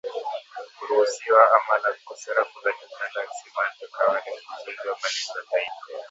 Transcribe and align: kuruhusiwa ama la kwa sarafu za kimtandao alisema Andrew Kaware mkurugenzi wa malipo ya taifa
kuruhusiwa 0.77 1.51
ama 1.57 1.77
la 1.77 1.91
kwa 2.05 2.15
sarafu 2.17 2.59
za 2.63 2.71
kimtandao 2.71 3.23
alisema 3.23 3.61
Andrew 3.67 3.89
Kaware 3.89 4.41
mkurugenzi 4.43 4.87
wa 4.87 4.95
malipo 5.01 5.39
ya 5.39 5.45
taifa 5.65 5.85